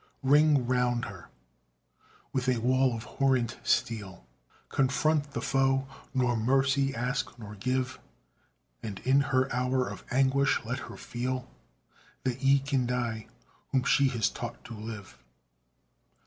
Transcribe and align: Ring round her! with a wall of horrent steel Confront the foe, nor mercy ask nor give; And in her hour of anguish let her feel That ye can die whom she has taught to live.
Ring 0.23 0.65
round 0.65 1.05
her! 1.05 1.29
with 2.33 2.49
a 2.49 2.57
wall 2.57 2.95
of 2.95 3.03
horrent 3.03 3.59
steel 3.61 4.25
Confront 4.67 5.29
the 5.33 5.43
foe, 5.43 5.87
nor 6.11 6.35
mercy 6.35 6.95
ask 6.95 7.37
nor 7.37 7.53
give; 7.53 7.99
And 8.81 8.97
in 9.01 9.19
her 9.21 9.47
hour 9.53 9.87
of 9.87 10.03
anguish 10.09 10.59
let 10.65 10.79
her 10.89 10.97
feel 10.97 11.47
That 12.23 12.41
ye 12.41 12.57
can 12.57 12.87
die 12.87 13.27
whom 13.67 13.83
she 13.83 14.07
has 14.07 14.27
taught 14.31 14.63
to 14.63 14.73
live. 14.73 15.19